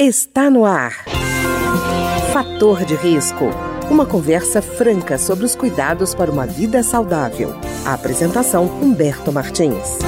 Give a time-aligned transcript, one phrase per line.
[0.00, 0.92] Está no ar.
[2.32, 3.46] Fator de risco.
[3.90, 7.52] Uma conversa franca sobre os cuidados para uma vida saudável.
[7.84, 9.98] A apresentação Humberto Martins.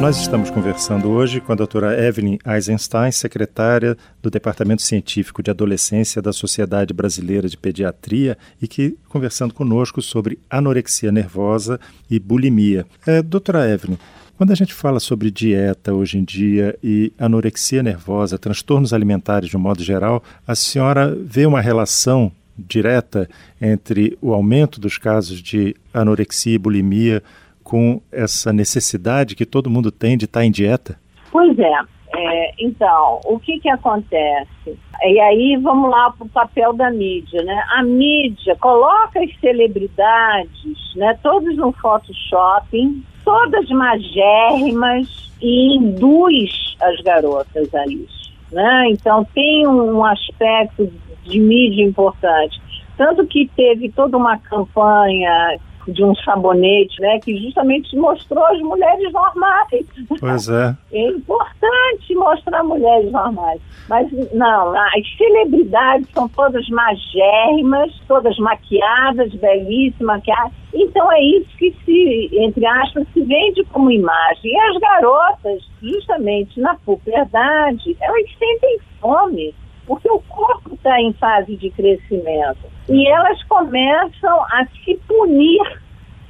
[0.00, 6.22] Nós estamos conversando hoje com a doutora Evelyn Eisenstein, secretária do Departamento Científico de Adolescência
[6.22, 12.86] da Sociedade Brasileira de Pediatria, e que conversando conosco sobre anorexia nervosa e bulimia.
[13.04, 13.98] É, doutora Evelyn,
[14.40, 19.56] quando a gente fala sobre dieta hoje em dia e anorexia nervosa, transtornos alimentares de
[19.58, 23.28] um modo geral, a senhora vê uma relação direta
[23.60, 27.22] entre o aumento dos casos de anorexia e bulimia
[27.62, 30.98] com essa necessidade que todo mundo tem de estar em dieta?
[31.30, 31.99] Pois é.
[32.28, 34.78] É então, o que, que acontece?
[35.02, 37.64] E aí vamos lá para o papel da mídia, né?
[37.76, 47.74] A mídia coloca as celebridades, né, todos no Photoshop, todas magérrimas e induz as garotas
[47.74, 48.30] a isso.
[48.52, 48.88] Né?
[48.90, 50.90] Então tem um aspecto
[51.24, 52.60] de mídia importante.
[52.96, 55.58] Tanto que teve toda uma campanha
[55.88, 59.86] de um sabonete, né, que justamente mostrou as mulheres normais.
[60.18, 60.76] Pois é.
[60.92, 63.60] É importante mostrar mulheres normais.
[63.88, 70.52] Mas não, as celebridades são todas magérrimas, todas maquiadas, belíssimas, maquiadas.
[70.74, 74.52] Então é isso que se, entre aspas, se vende como imagem.
[74.52, 79.54] E as garotas, justamente na puberdade, elas sentem fome,
[79.90, 82.60] porque o corpo está em fase de crescimento.
[82.88, 85.80] E elas começam a se punir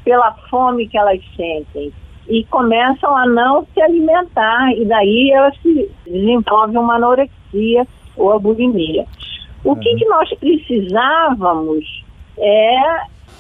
[0.03, 1.93] pela fome que elas sentem
[2.27, 8.39] e começam a não se alimentar e daí elas se desenvolvem uma anorexia ou a
[8.39, 9.05] bulimia.
[9.63, 11.85] O que, que nós precisávamos
[12.39, 12.77] é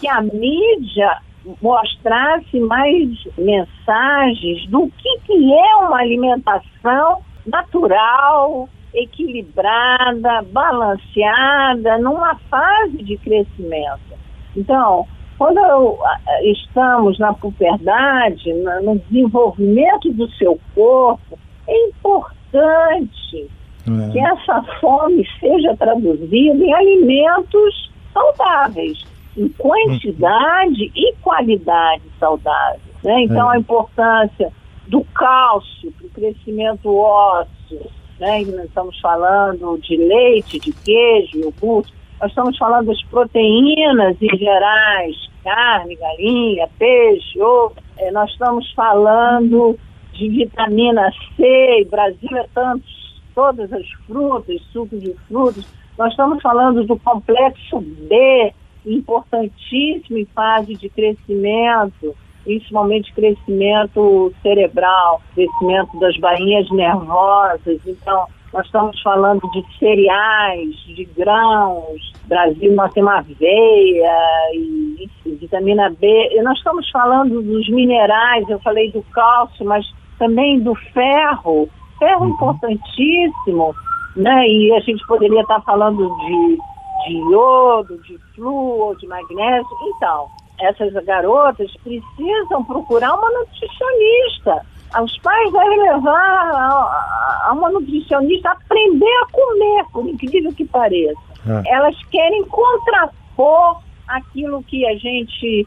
[0.02, 1.16] que a mídia
[1.62, 13.16] mostrasse mais mensagens do que, que é uma alimentação natural, equilibrada, balanceada, numa fase de
[13.18, 14.18] crescimento.
[14.56, 15.06] Então,
[15.38, 15.98] quando
[16.42, 23.48] estamos na puberdade, no desenvolvimento do seu corpo, é importante
[23.88, 24.12] é.
[24.12, 29.02] que essa fome seja traduzida em alimentos saudáveis,
[29.36, 32.80] em quantidade e qualidade saudável.
[33.02, 33.22] Né?
[33.22, 33.56] Então, é.
[33.56, 34.52] a importância
[34.88, 37.80] do cálcio para o crescimento ósseo,
[38.20, 38.44] né?
[38.44, 45.16] nós estamos falando de leite, de queijo, iogurte, nós estamos falando das proteínas em gerais,
[45.42, 47.74] carne, galinha, peixe, ovo.
[47.96, 49.78] É, nós estamos falando
[50.12, 55.64] de vitamina C, Brasil é tantos, todas as frutas, sucos de frutas.
[55.96, 58.52] Nós estamos falando do complexo B,
[58.84, 62.14] importantíssimo em fase de crescimento,
[62.44, 67.80] principalmente crescimento cerebral, crescimento das bainhas nervosas.
[67.86, 72.12] Então, nós estamos falando de cereais, de grãos.
[72.26, 74.12] Brasil nós temos aveia
[74.54, 76.06] e, e vitamina B.
[76.32, 79.86] E nós estamos falando dos minerais, eu falei do cálcio, mas
[80.18, 81.68] também do ferro.
[81.98, 82.30] Ferro uhum.
[82.30, 83.74] importantíssimo,
[84.16, 84.48] né?
[84.48, 86.58] E a gente poderia estar falando de,
[87.06, 89.76] de iodo, de flúor, de magnésio.
[89.94, 90.26] Então,
[90.60, 94.64] essas garotas precisam procurar uma nutricionista
[94.98, 100.64] os pais devem levar a, a uma nutricionista a aprender a comer, por incrível que
[100.64, 101.20] pareça.
[101.46, 101.74] É.
[101.74, 105.66] Elas querem contrapor aquilo que a gente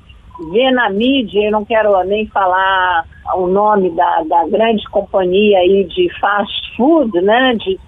[0.52, 3.06] vê na mídia, eu não quero nem falar
[3.36, 7.56] o nome da, da grande companhia aí de fast food, né?
[7.56, 7.80] De,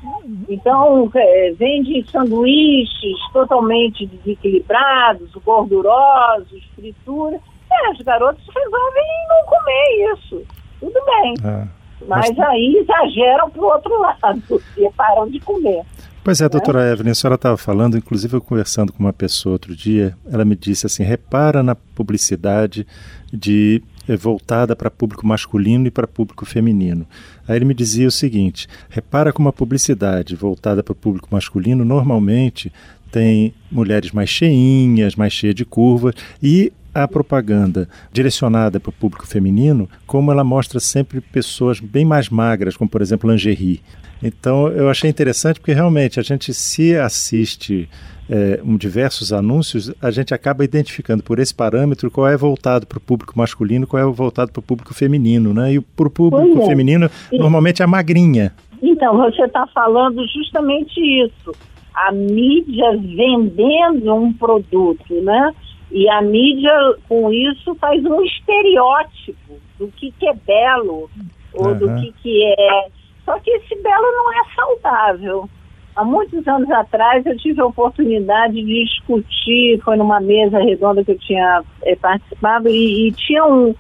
[0.50, 7.40] então, é, vende sanduíches totalmente desequilibrados, gordurosos, fritura.
[7.70, 10.46] E as garotas resolvem não comer isso
[10.80, 11.34] tudo bem.
[11.44, 11.68] É.
[12.08, 15.84] Mas, Mas, aí exageram para o outro lado e param de comer.
[16.26, 16.50] Pois é, né?
[16.50, 20.44] doutora Evelyn, a senhora estava falando, inclusive eu conversando com uma pessoa outro dia, ela
[20.44, 22.88] me disse assim, repara na publicidade
[23.32, 27.06] de eh, voltada para público masculino e para público feminino.
[27.48, 31.86] Aí ele me dizia o seguinte: repara como a publicidade voltada para o público masculino
[31.86, 32.74] normalmente
[33.12, 39.28] tem mulheres mais cheinhas, mais cheias de curvas, e a propaganda direcionada para o público
[39.28, 43.82] feminino, como ela mostra sempre pessoas bem mais magras, como por exemplo lingerie.
[44.24, 47.90] Então eu achei interessante porque realmente a gente se assiste
[48.30, 52.98] é, um, diversos anúncios, a gente acaba identificando por esse parâmetro qual é voltado para
[52.98, 55.74] o público masculino, qual é voltado para o público feminino, né?
[55.74, 56.66] E para o público é.
[56.66, 58.52] feminino, normalmente é a magrinha.
[58.82, 61.52] Então, você está falando justamente isso.
[61.94, 65.52] A mídia vendendo um produto, né?
[65.92, 66.74] E a mídia,
[67.08, 71.10] com isso, faz um estereótipo do que, que é belo
[71.54, 71.78] ou uhum.
[71.78, 72.88] do que, que é.
[73.24, 75.50] Só que esse belo não é saudável.
[75.96, 81.12] Há muitos anos atrás eu tive a oportunidade de discutir, foi numa mesa redonda que
[81.12, 83.74] eu tinha é, participado, e, e tinha um,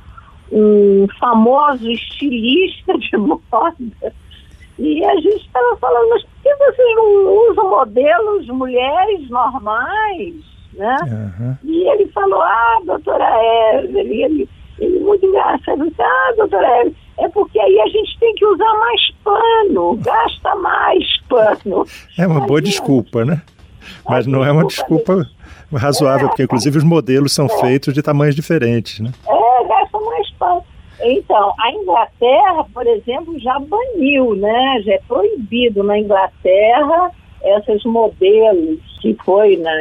[0.51, 4.13] um famoso estilista de moda.
[4.79, 10.54] E a gente estava falando, mas por que vocês não usam modelos mulheres normais?
[10.75, 10.97] Né?
[11.03, 11.57] Uhum.
[11.63, 13.25] E ele falou, ah, doutora
[13.75, 14.49] Evelyn, ele,
[14.79, 18.73] ele muito engraçado, disse, ah, doutora Evelyn, é porque aí a gente tem que usar
[18.73, 21.85] mais pano, gasta mais pano.
[22.17, 23.41] É uma boa desculpa, né?
[24.07, 25.25] Mas não é uma desculpa
[25.73, 27.59] razoável, é, porque inclusive os modelos são é.
[27.59, 29.11] feitos de tamanhos diferentes, né?
[29.27, 30.63] É, gasta mais pano.
[31.01, 34.81] Então, a Inglaterra, por exemplo, já baniu, né?
[34.85, 37.11] Já é proibido na Inglaterra
[37.45, 39.71] esses modelos que foi na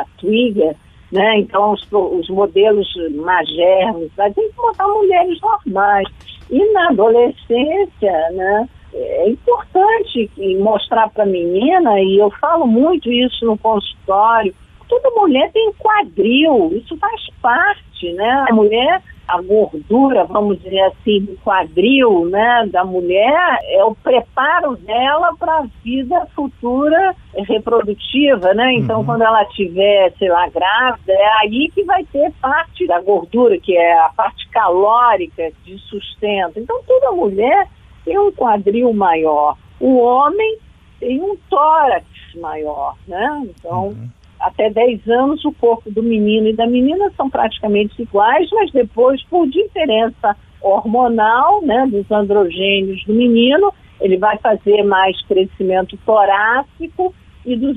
[0.00, 0.74] a Twiga,
[1.10, 1.38] né?
[1.38, 6.08] Então, os, os modelos magernos, tem que botar mulheres normais.
[6.50, 8.68] E na adolescência, né?
[8.94, 14.54] É importante mostrar para a menina, e eu falo muito isso no consultório,
[14.88, 18.46] toda mulher tem quadril, isso faz parte, né?
[18.48, 24.76] A mulher a gordura, vamos dizer assim, do quadril né, da mulher é o preparo
[24.76, 28.74] dela para a vida futura reprodutiva, né?
[28.74, 29.06] Então, uhum.
[29.06, 33.76] quando ela tiver, sei lá, grávida, é aí que vai ter parte da gordura, que
[33.76, 36.60] é a parte calórica de sustento.
[36.60, 37.68] Então, toda mulher
[38.04, 39.56] tem um quadril maior.
[39.80, 40.58] O homem
[41.00, 42.06] tem um tórax
[42.36, 43.42] maior, né?
[43.44, 44.08] Então, uhum
[44.46, 49.20] até 10 anos, o corpo do menino e da menina são praticamente iguais, mas depois,
[49.24, 57.12] por diferença hormonal, né, dos androgênios do menino, ele vai fazer mais crescimento torácico
[57.44, 57.76] e dos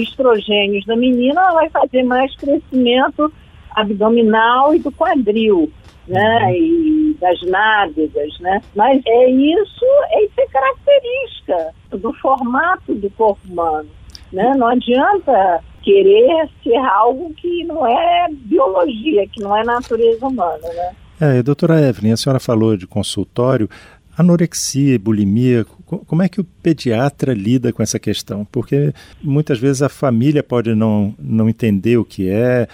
[0.00, 3.32] estrogênios da menina, ela vai fazer mais crescimento
[3.70, 5.72] abdominal e do quadril,
[6.06, 6.54] né, uhum.
[6.54, 8.60] e das nádegas, né.
[8.74, 13.88] Mas é isso, é isso é característica do formato do corpo humano,
[14.30, 14.52] né.
[14.56, 20.92] Não adianta querer ser algo que não é biologia, que não é natureza humana, né?
[21.20, 23.68] É, doutora Evelyn, a senhora falou de consultório,
[24.16, 25.66] anorexia e bulimia,
[26.06, 28.44] como é que o pediatra lida com essa questão?
[28.44, 28.92] Porque
[29.22, 32.68] muitas vezes a família pode não, não entender o que é,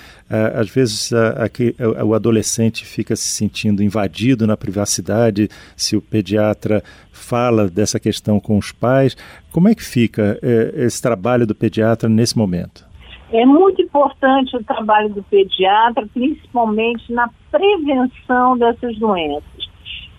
[0.54, 6.82] às vezes a, a, o adolescente fica se sentindo invadido na privacidade se o pediatra
[7.12, 9.16] fala dessa questão com os pais.
[9.50, 12.85] Como é que fica é, esse trabalho do pediatra nesse momento?
[13.32, 19.66] É muito importante o trabalho do pediatra, principalmente na prevenção dessas doenças.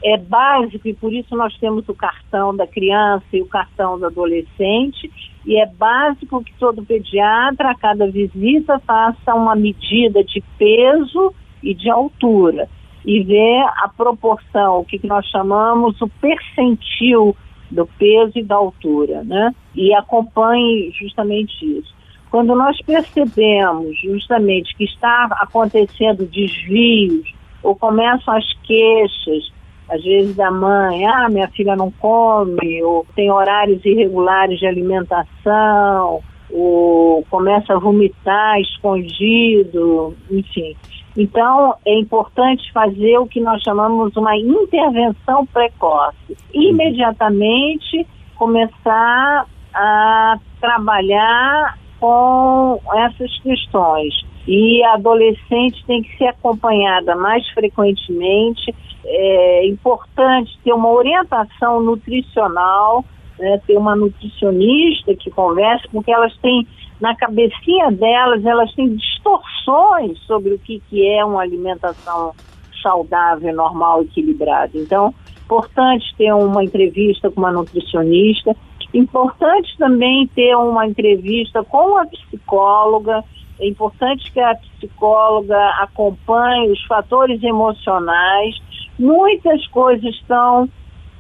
[0.04, 4.06] É básico e por isso nós temos o cartão da criança e o cartão do
[4.06, 5.12] adolescente,
[5.46, 11.34] e é básico que todo pediatra, a cada visita, faça uma medida de peso
[11.64, 12.70] e de altura
[13.06, 17.36] e ver a proporção, o que, que nós chamamos o percentil
[17.72, 19.56] do peso e da altura, né?
[19.74, 21.96] E acompanhe justamente isso.
[22.38, 29.52] Quando nós percebemos justamente que está acontecendo desvios, ou começam as queixas,
[29.90, 36.22] às vezes da mãe, ah, minha filha não come, ou tem horários irregulares de alimentação,
[36.52, 40.76] ou começa a vomitar escondido, enfim.
[41.18, 46.38] Então, é importante fazer o que nós chamamos uma intervenção precoce.
[46.54, 48.06] Imediatamente
[48.36, 54.14] começar a trabalhar com essas questões.
[54.48, 58.74] E a adolescente tem que ser acompanhada mais frequentemente.
[59.06, 63.04] É importante ter uma orientação nutricional,
[63.38, 66.66] né, ter uma nutricionista que converse, porque elas têm,
[67.00, 72.34] na cabecinha delas, elas têm distorções sobre o que, que é uma alimentação
[72.82, 74.72] saudável, normal, equilibrada.
[74.76, 78.56] Então, importante ter uma entrevista com uma nutricionista
[78.98, 83.24] Importante também ter uma entrevista com a psicóloga.
[83.60, 88.56] É importante que a psicóloga acompanhe os fatores emocionais.
[88.98, 90.68] Muitas coisas estão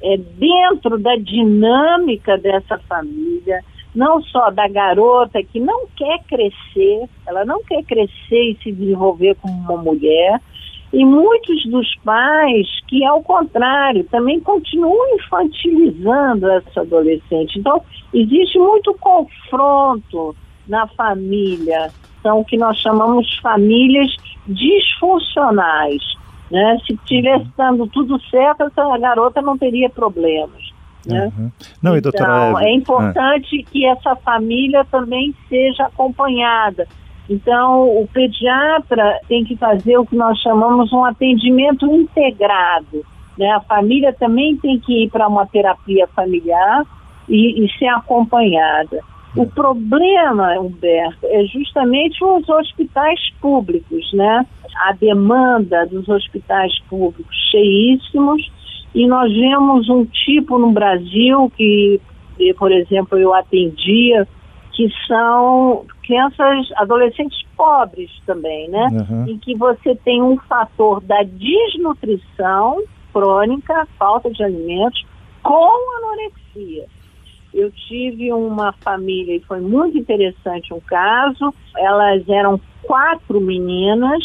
[0.01, 7.45] é, dentro da dinâmica dessa família, não só da garota que não quer crescer, ela
[7.45, 10.41] não quer crescer e se desenvolver como uma mulher,
[10.91, 17.59] e muitos dos pais que, ao contrário, também continuam infantilizando essa adolescente.
[17.59, 17.81] Então,
[18.13, 20.35] existe muito confronto
[20.67, 21.91] na família.
[22.23, 24.15] São o que nós chamamos famílias
[24.47, 26.01] disfuncionais.
[26.49, 26.77] Né?
[26.87, 30.71] Se tivesse dando tudo certo, essa garota não teria problemas.
[31.05, 31.31] Né?
[31.37, 31.51] Uhum.
[31.81, 32.65] Não, então, doutora...
[32.65, 33.69] é importante ah.
[33.71, 36.87] que essa família também seja acompanhada
[37.29, 43.05] então, o pediatra tem que fazer o que nós chamamos um atendimento integrado.
[43.37, 43.49] Né?
[43.51, 46.85] A família também tem que ir para uma terapia familiar
[47.27, 49.01] e, e ser acompanhada.
[49.35, 54.45] O problema, Humberto, é justamente os hospitais públicos, né?
[54.87, 58.49] A demanda dos hospitais públicos cheíssimos
[58.95, 61.99] e nós vemos um tipo no Brasil que,
[62.57, 64.27] por exemplo, eu atendia,
[64.71, 68.87] que são crianças, adolescentes pobres também, né?
[68.91, 69.25] Uhum.
[69.27, 75.05] Em que você tem um fator da desnutrição crônica, falta de alimentos,
[75.43, 76.85] com anorexia.
[77.53, 81.53] Eu tive uma família e foi muito interessante um caso.
[81.75, 84.23] Elas eram quatro meninas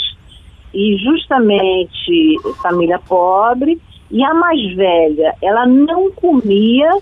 [0.72, 3.80] e justamente família pobre
[4.12, 6.98] e a mais velha, ela não comia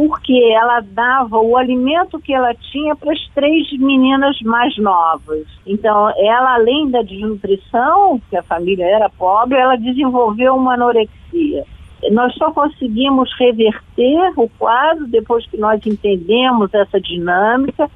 [0.00, 5.46] porque ela dava o alimento que ela tinha para as três meninas mais novas.
[5.66, 11.64] Então, ela, além da desnutrição, que a família era pobre, ela desenvolveu uma anorexia.
[12.12, 17.90] Nós só conseguimos reverter o quadro depois que nós entendemos essa dinâmica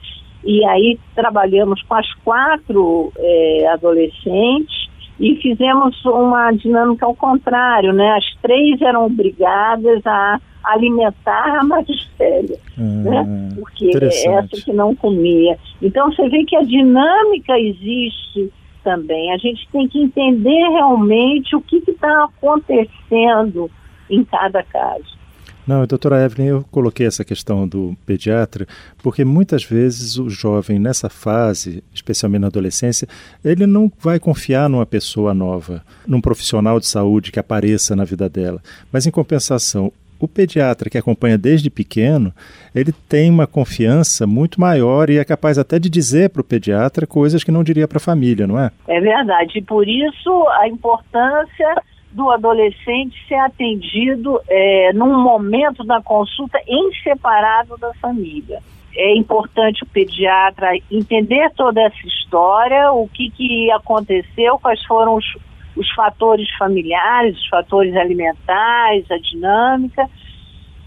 [0.44, 8.12] e aí trabalhamos com as quatro é, adolescentes e fizemos uma dinâmica ao contrário, né?
[8.18, 11.86] As três eram obrigadas a alimentar a mais
[12.18, 13.48] velha, hum, né?
[13.56, 15.58] porque é essa que não comia.
[15.80, 18.52] Então você vê que a dinâmica existe
[18.82, 19.32] também.
[19.32, 23.70] A gente tem que entender realmente o que está acontecendo
[24.10, 25.14] em cada caso.
[25.66, 28.66] Não, doutora Evelyn, eu coloquei essa questão do pediatra
[29.02, 33.08] porque muitas vezes o jovem nessa fase, especialmente na adolescência,
[33.42, 38.28] ele não vai confiar numa pessoa nova, num profissional de saúde que apareça na vida
[38.28, 38.62] dela.
[38.92, 42.32] Mas em compensação, o pediatra que acompanha desde pequeno,
[42.74, 47.06] ele tem uma confiança muito maior e é capaz até de dizer para o pediatra
[47.06, 48.70] coisas que não diria para a família, não é?
[48.88, 49.58] É verdade.
[49.58, 56.58] E por isso a importância do adolescente ser atendido é, num momento da consulta
[57.02, 58.60] separado da família.
[58.96, 65.36] É importante o pediatra entender toda essa história, o que, que aconteceu, quais foram os,
[65.76, 70.08] os fatores familiares, os fatores alimentares, a dinâmica.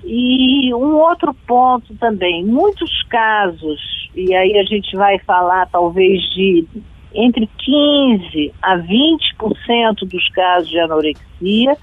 [0.03, 6.65] E um outro ponto também, muitos casos, e aí a gente vai falar talvez de
[7.13, 11.75] entre 15 a 20% dos casos de anorexia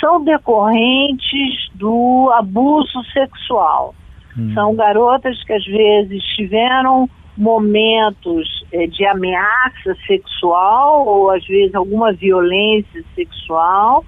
[0.00, 3.94] são decorrentes do abuso sexual.
[4.38, 4.52] Hum.
[4.54, 7.08] São garotas que às vezes tiveram
[7.40, 14.04] momentos eh, de ameaça sexual ou às vezes alguma violência sexual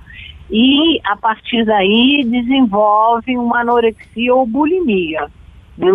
[0.50, 5.30] e a partir daí desenvolvem uma anorexia ou bulimia.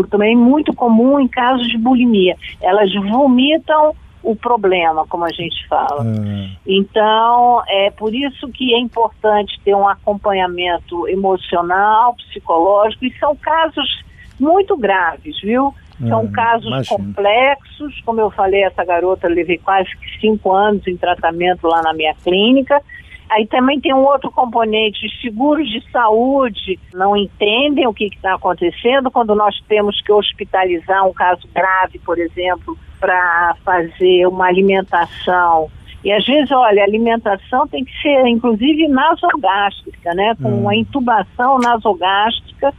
[0.09, 2.35] Também muito comum em casos de bulimia.
[2.59, 6.01] Elas vomitam o problema, como a gente fala.
[6.01, 6.49] Uhum.
[6.65, 14.03] Então, é por isso que é importante ter um acompanhamento emocional, psicológico, e são casos
[14.39, 15.73] muito graves, viu?
[15.99, 16.97] São uhum, casos imagino.
[16.97, 19.89] complexos, como eu falei, essa garota levei quase
[20.19, 22.81] cinco anos em tratamento lá na minha clínica.
[23.29, 28.35] Aí também tem um outro componente, os seguros de saúde não entendem o que está
[28.35, 35.69] acontecendo quando nós temos que hospitalizar um caso grave, por exemplo, para fazer uma alimentação.
[36.03, 40.35] E às vezes, olha, a alimentação tem que ser, inclusive, nasogástrica, né?
[40.41, 40.61] Com hum.
[40.61, 42.73] uma intubação nasogástrica,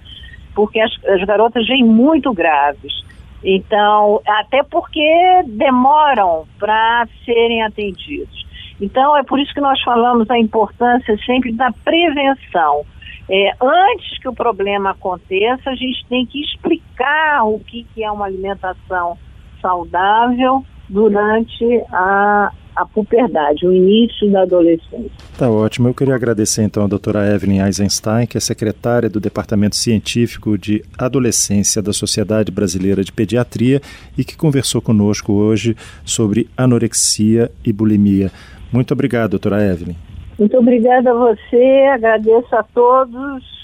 [0.55, 3.05] porque as, as garotas vêm muito graves.
[3.43, 8.47] Então, até porque demoram para serem atendidos.
[8.81, 12.85] Então, é por isso que nós falamos a importância sempre da prevenção.
[13.31, 18.11] É, antes que o problema aconteça, a gente tem que explicar o que, que é
[18.11, 19.19] uma alimentação
[19.61, 25.11] saudável durante a, a puberdade, o início da adolescência.
[25.37, 25.89] Tá ótimo.
[25.89, 30.85] Eu queria agradecer então a doutora Evelyn Eisenstein, que é secretária do Departamento Científico de
[30.97, 33.81] Adolescência da Sociedade Brasileira de Pediatria
[34.17, 38.31] e que conversou conosco hoje sobre anorexia e bulimia.
[38.73, 39.97] Muito obrigado, doutora Evelyn.
[40.39, 43.59] Muito obrigada a você, agradeço a todos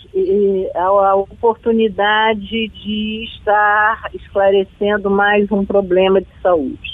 [0.74, 6.93] a, oportunidade de estar esclarecendo mais um problema de saúde.